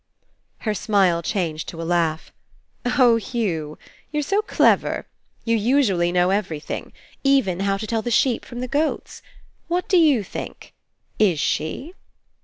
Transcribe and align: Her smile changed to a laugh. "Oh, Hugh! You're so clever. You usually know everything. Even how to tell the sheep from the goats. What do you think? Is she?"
Her 0.61 0.73
smile 0.73 1.21
changed 1.21 1.67
to 1.67 1.79
a 1.79 1.85
laugh. 1.85 2.33
"Oh, 2.87 3.17
Hugh! 3.17 3.77
You're 4.11 4.23
so 4.23 4.41
clever. 4.41 5.05
You 5.45 5.55
usually 5.55 6.11
know 6.11 6.31
everything. 6.31 6.91
Even 7.23 7.59
how 7.59 7.77
to 7.77 7.85
tell 7.85 8.01
the 8.01 8.09
sheep 8.09 8.43
from 8.43 8.61
the 8.61 8.67
goats. 8.67 9.21
What 9.67 9.87
do 9.87 9.97
you 9.97 10.23
think? 10.23 10.73
Is 11.19 11.39
she?" 11.39 11.93